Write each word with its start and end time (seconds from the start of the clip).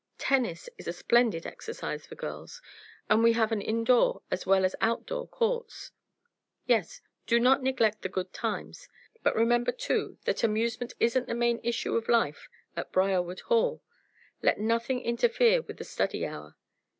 Tennis 0.17 0.67
is 0.79 0.87
a 0.87 0.93
splendid 0.93 1.45
exercise 1.45 2.07
for 2.07 2.15
girls, 2.15 2.59
and 3.07 3.21
we 3.23 3.33
have 3.33 3.51
an 3.51 3.61
indoor 3.61 4.23
as 4.31 4.47
well 4.47 4.65
as 4.65 4.73
outdoor 4.81 5.27
courts. 5.27 5.91
Yes, 6.65 7.01
do 7.27 7.39
not 7.39 7.61
neglect 7.61 8.01
the 8.01 8.09
good 8.09 8.33
times. 8.33 8.89
But 9.21 9.35
remember, 9.35 9.71
too, 9.71 10.17
that 10.25 10.43
amusement 10.43 10.93
isn't 10.99 11.27
the 11.27 11.35
main 11.35 11.59
issue 11.61 11.95
of 11.95 12.09
life 12.09 12.49
at 12.75 12.91
Briarwood 12.91 13.41
Hall. 13.41 13.83
Let 14.41 14.59
nothing 14.59 15.01
interfere 15.01 15.61
with 15.61 15.77
the 15.77 15.83
study 15.85 16.25
hour. 16.25 16.55